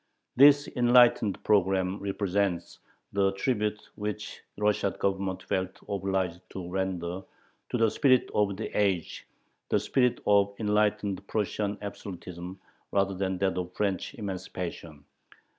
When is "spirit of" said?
7.91-8.57, 9.79-10.55